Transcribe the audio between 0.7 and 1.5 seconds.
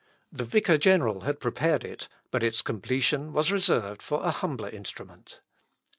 general had